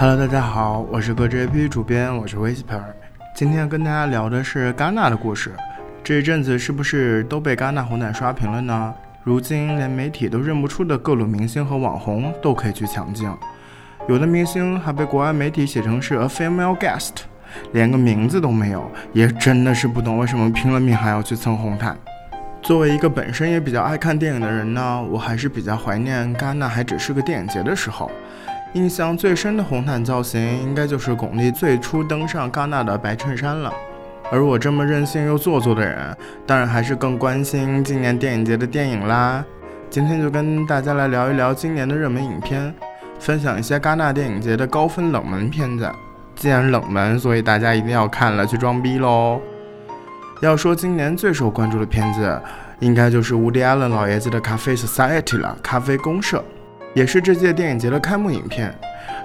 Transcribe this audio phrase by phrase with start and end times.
[0.00, 2.80] Hello，大家好，我是歌 JP 主编，我是 Whisper。
[3.34, 5.52] 今天跟大家聊的是戛纳的故事。
[6.04, 8.94] 这一阵子是不是都被戛纳红毯刷屏了呢？
[9.24, 13.28] 如今连媒体都认不出的各路明星和网红都可以去抢镜，
[14.08, 17.14] 有的明星还被国外媒体写成是 a female guest，
[17.72, 21.98] 连个名字都没有，也真的是不懂为什么拼了命还要去蹭红毯。
[22.62, 28.08] 作为一个本身也比较爱看电影的人呢，我还是比较怀念戛纳还只是个电影节的时候。
[28.74, 33.72] 印象最深的红毯造型，应该就是巩俐最初登上戛纳的白衬衫了。
[34.30, 36.14] 而我这么任性又做作的人，
[36.46, 39.42] 当然还是更关心今年电影节的电影啦。
[39.88, 42.74] 今天就跟大家来聊一聊今年的热门影片，
[43.18, 45.90] 分享一些戛纳电影节的高分冷门片子。
[46.36, 49.40] 既然冷门，所以大家一定要看了去装逼喽。
[50.42, 52.38] 要说今年最受关注的片子，
[52.80, 56.38] 应该就是伍迪·艾伦老爷子的《咖啡 Society》了，《咖啡公社》。
[56.98, 58.74] 也是这届电影节的开幕影片。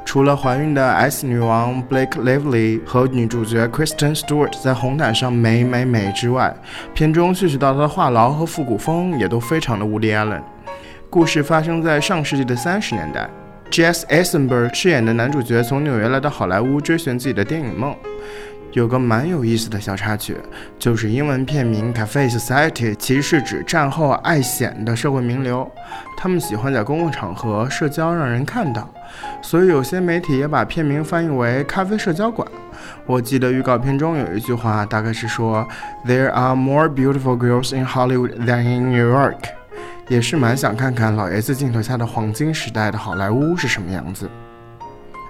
[0.06, 6.56] 除了怀孕的 S 女王 Blake Lively 和女主角 Kristen Stewart 在红毯上美美美之外，
[6.94, 10.44] 片中絮絮叨叨的话痨和复古风也都非常的 Woody Allen。
[11.10, 13.28] 故事发生在上世纪的三十年代
[13.72, 17.96] ，Jesse Eisenberg 饰演的男主角从纽约来到好莱坞，追寻自己的电影梦。
[18.74, 20.36] 有个蛮有意思的小插曲，
[20.80, 25.70] 就是英文片名《Cafe Society》其实是指战后爱显的社会名流，
[26.18, 28.92] 他们喜欢在公共场合社交，让人看到，
[29.44, 32.48] 所以有些媒体也把片名翻译为“咖啡社交馆”。
[33.06, 35.68] 我记得预告片中有一句话，大概是说
[36.08, 39.38] “There are more beautiful girls in Hollywood than in New York”，
[40.08, 44.28] 也是蛮想看看老爷子镜头下的黄金时代的好莱坞是什么样子。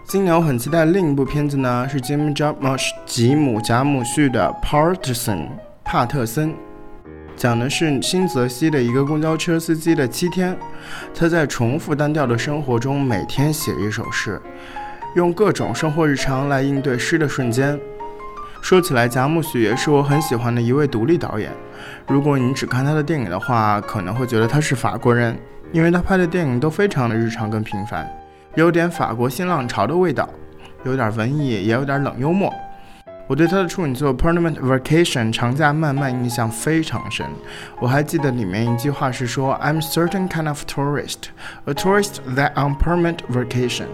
[0.06, 5.48] 今年我很期待另一部片子呢，是 Jim Jarmusch 吉姆贾姆逊的 Partisan
[5.84, 6.54] 帕特森，
[7.36, 10.56] 讲的是新泽西的一个公交车司机的七天，
[11.16, 14.40] 他在重复单调的生活中每天写一首诗，
[15.16, 17.80] 用各种生活日常来应对诗的瞬间。
[18.62, 21.52] 说起来，贾姆许也是我很喜欢的一位独立导演。
[22.08, 25.36] 如果你只看他的电影的话，可能会觉得他是法国人，
[25.72, 28.08] 因为他拍的电影都非常的日常跟平凡。
[28.56, 30.30] 有点法国新浪潮的味道，
[30.84, 32.54] 有点文艺，也有点冷幽默。
[33.26, 37.26] 我对他的处女作《Permanent Vacation》长假漫漫印象非常深。
[37.80, 41.30] 我还记得里面一句话是说：“I'm certain kind of tourist,
[41.66, 43.86] a tourist that on permanent vacation。”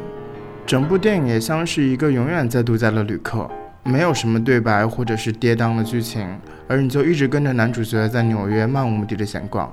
[0.68, 3.50] 整部电影也像是一个永远在度假的旅客，
[3.84, 6.28] 没有什么对白或者是跌宕的剧情，
[6.68, 9.72] 而你就一直跟着男主角在纽约漫无目的的闲逛。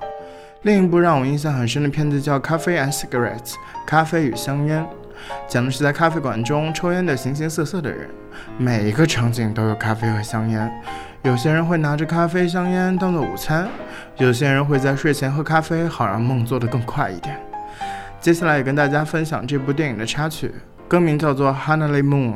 [0.63, 3.51] 另一部让我印象很深的片子叫《咖啡 and Cigarettes》，
[3.85, 4.83] 咖啡与香烟，
[5.47, 8.09] 讲的是在咖啡馆中抽烟的形形色色的人，
[8.57, 10.71] 每一个场景都有咖啡和香烟。
[11.21, 13.67] 有些人会拿着咖啡、香烟当做午餐，
[14.17, 17.39] 有些人会在睡前喝咖啡，好让梦做得更快一点。
[18.19, 20.51] 接下来也跟大家分享这部电影的插曲，
[20.87, 22.33] 歌名叫做《Honey Moon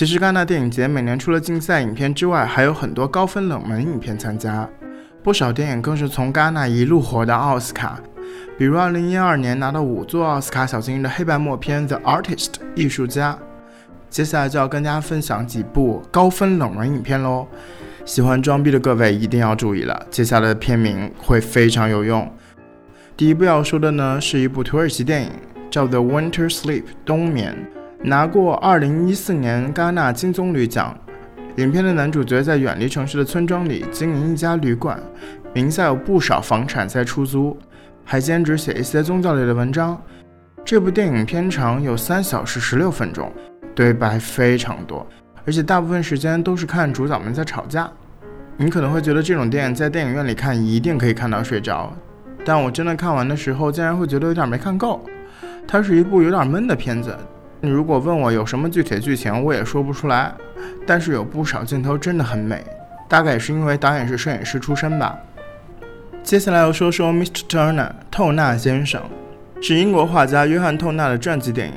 [0.00, 4.66] 其实，戛纳电影节每年除了竞赛影片之外，还有很多高分冷门影片参加，
[5.22, 8.00] 不少电影更是从戛纳一路火到奥斯卡。
[8.56, 13.38] 比如2012年拿到五座奥斯卡小金人的黑白默片《The Artist》艺术家。
[14.08, 17.46] 接下来就要跟大家分享几部高分冷门影片喽。
[18.06, 22.26] 喜欢装逼的各位一定要注意了，接下来的片名会非常有用。
[23.18, 25.30] 第一部要说的呢，是一部土耳其电影，
[25.70, 27.54] 叫《The Winter Sleep》冬眠。
[28.02, 30.96] 拿过2014年戛纳金棕榈奖。
[31.56, 34.98] 影片的男主角在远离城市的村庄里经营一家旅馆，
[35.52, 37.54] 名下有不少房产在出租，
[38.02, 40.00] 还兼职写一些宗教类的文章。
[40.64, 43.30] 这部电影片长有三小时十六分钟，
[43.74, 45.06] 对白非常多，
[45.44, 47.90] 而且大部分时间都是看主角们在吵架。
[48.56, 51.92] 你可能会觉得这种电影在电影院里看一定可以看到睡着，
[52.46, 55.04] 但我真的看完的时候竟然会觉得有点没看够。
[55.66, 57.14] 它是一部有点闷的片子。
[57.60, 60.32] 你如果问我有什么具体的剧情，我也说不出来。
[60.86, 62.64] 但是有不少镜头真的很美，
[63.08, 65.18] 大概也是因为导演是摄影师出身吧。
[66.22, 67.42] 接下来要说说 Mr.
[67.48, 69.02] Turner 透纳先生，
[69.60, 71.74] 是英国画家约翰透纳的传记电影。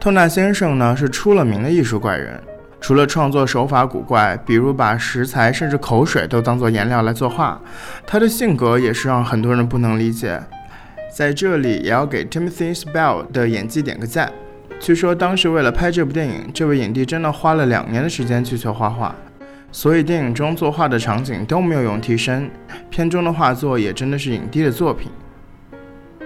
[0.00, 2.40] 透纳先生呢是出了名的艺术怪人，
[2.80, 7.60] 除了创作手法古怪，比如把食材甚至口水都当做颜料来作画，
[8.06, 10.40] 他的性格也是让很多人不能理解。
[11.12, 14.30] 在这里也要给 Timothy Spall 的演技点个赞。
[14.80, 19.14] 据说当时为了拍这部电影，这位影帝真的花了两年的时间去学画画，
[19.72, 22.50] 所以电影中作画的场景都没有用替身，
[22.90, 25.10] 片中的画作也真的是影帝的作品。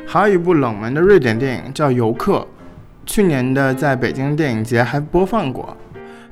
[0.07, 2.39] 还有一部冷门的瑞典电影叫《游客》，
[3.07, 5.77] 去年的在北京电影节还播放过，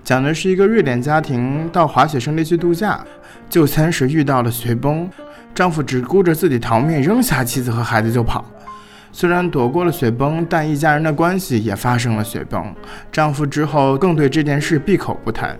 [0.03, 3.05] 讲的是一个瑞典家庭到滑雪胜地去度假，
[3.49, 5.09] 就餐时遇到了雪崩，
[5.55, 8.45] 丈夫只顾着自己逃命，扔下妻子和孩子就跑。
[9.19, 12.63] 虽然躲过了雪崩，但一家人的关系也发生了雪崩。
[13.11, 15.59] 丈夫之后更对这件事闭口不谈。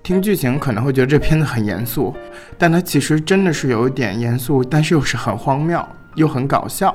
[0.00, 2.14] 听剧情可能会觉得这片子很严肃，
[2.56, 6.94] 但它其实真的是有一点严肃，但是又是很荒谬又很搞笑。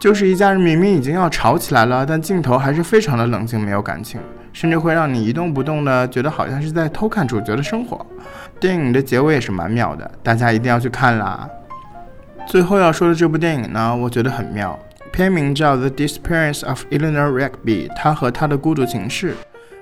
[0.00, 4.20] 就是一家人明明已经要吵起来了，但镜头还是非常的冷静，没有感情，
[4.52, 8.04] 甚至会让你一动不动的，觉得好像是在偷看主角的生活。
[8.58, 11.48] 电影的结尾也是蛮妙的，大家一定要去看啦。
[12.44, 14.76] 最后要说的这部电影呢，我觉得很妙。
[15.12, 19.34] 片名叫《The Disappearance of Eleanor Rigby》，她和她的孤独情事，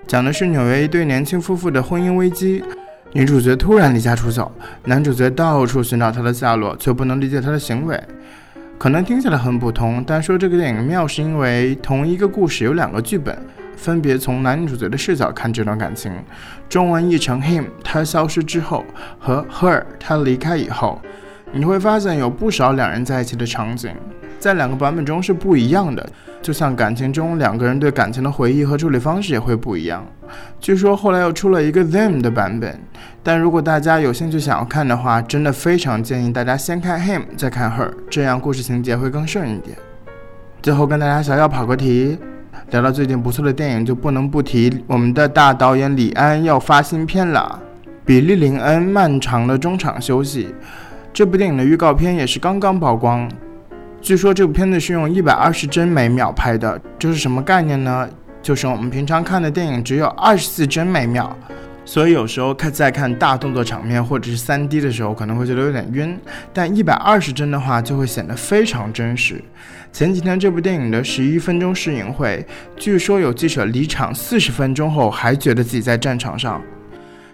[0.07, 2.63] 讲的是纽约一对年轻夫妇的婚姻危机。
[3.13, 4.51] 女主角突然离家出走，
[4.85, 7.99] 男主角到处寻找她的下落，却不能理解她的行为。
[8.79, 13.35] 可能听起来很普通，但说这个电影妙是因为同一个故事有两个剧本，
[13.75, 16.13] 分别从男女主角的视角看这段感情。
[16.69, 18.85] 中文译成 Him，他消失之后，
[19.19, 21.01] 和 Her，他离开以后，
[21.53, 23.93] 你会发现有不少两人在一起的场景。
[24.39, 26.09] 在两个版本中是不一样的，
[26.41, 30.05] 就像感情中两个人对感情的回忆和处理方式也会不一样。
[30.61, 32.79] 据说后来又出了一个 them 的版本，
[33.23, 39.77] 但如果大家有兴趣想要看的话，真的非常建议大家先看 him 再看 her，这样故事情节会更顺一点。
[40.63, 42.19] 最后跟大家小小跑个题，
[42.71, 47.63] 聊到最近不错的电影，就不能不提我们的大导演李安要发新片了，
[48.05, 50.45] 《比利林恩漫长的中场休息》
[51.13, 53.29] 这部电影的预告片也是刚刚曝光。
[54.07, 58.09] 据说这部片子是用一百二十帧每秒拍的，这是什么概念呢？
[58.41, 61.37] 就是我们平常看的电影只有二十四帧每秒，
[61.85, 66.17] 所以有时候看在看大动作场面或者是三 D 的时候，可能会觉得有点晕。
[66.53, 69.43] 但一百二十帧的话，就会显得非常真实。
[69.93, 72.47] 前几天这部电影的十一分钟试映会，
[72.77, 76.63] 据说有记者离场四十分钟后还觉得自己在战场上。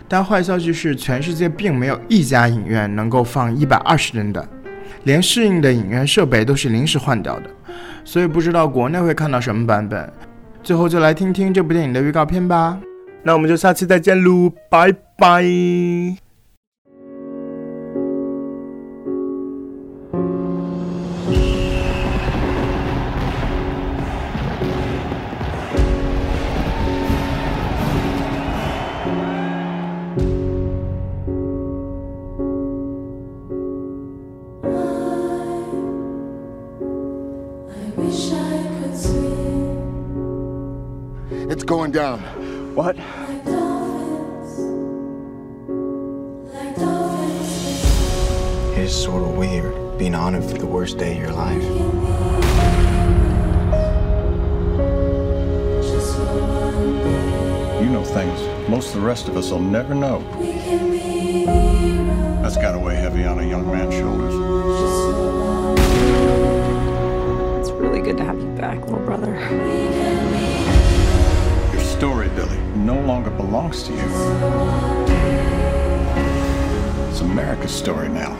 [0.09, 4.49] 但坏消息是，全世界并没有一家影院能够放一百二十帧的。
[5.05, 7.51] 连适应的影院设备都是临时换掉的，
[8.05, 10.13] 所以不知道国内会看到什么版本。
[10.63, 12.79] 最后就来听听这部电影的预告片吧。
[13.23, 16.32] 那我们就下期再见喽，拜拜。
[41.93, 42.75] It's going down.
[42.75, 42.97] What?
[48.73, 51.63] It is sort of weird being honored for the worst day of your life.
[57.83, 60.21] You know things most of the rest of us will never know.
[62.41, 64.35] That's got to weigh heavy on a young man's shoulders.
[67.61, 70.32] It's really good to have you back, little brother
[72.03, 74.03] story, Billy, no longer belongs to you.
[77.09, 78.37] It's America's story now.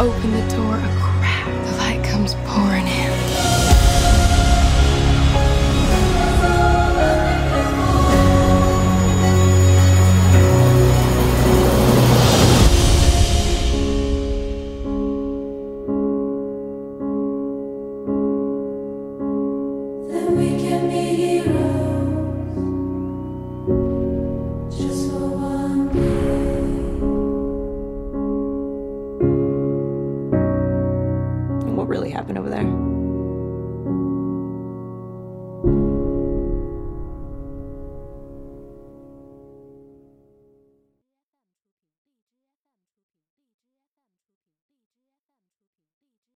[0.00, 0.69] open the door.